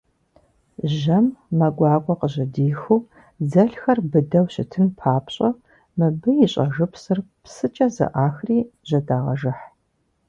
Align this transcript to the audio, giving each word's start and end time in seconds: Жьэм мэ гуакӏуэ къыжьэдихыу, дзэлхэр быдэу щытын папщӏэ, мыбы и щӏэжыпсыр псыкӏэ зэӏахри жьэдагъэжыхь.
Жьэм 0.97 1.25
мэ 1.57 1.67
гуакӏуэ 1.77 2.13
къыжьэдихыу, 2.19 2.99
дзэлхэр 3.47 3.99
быдэу 4.11 4.45
щытын 4.53 4.85
папщӏэ, 4.97 5.49
мыбы 5.97 6.31
и 6.45 6.47
щӏэжыпсыр 6.51 7.19
псыкӏэ 7.43 7.87
зэӏахри 7.95 8.57
жьэдагъэжыхь. 8.87 9.63